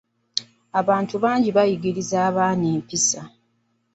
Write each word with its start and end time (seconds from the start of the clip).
Abantu 0.79 1.15
bangi 1.23 1.49
bayigiriza 1.57 2.17
abaana 2.29 2.65
empisa. 2.75 3.21